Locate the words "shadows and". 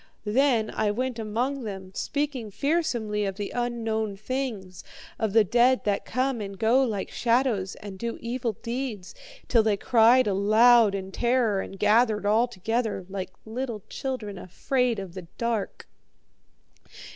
7.11-7.99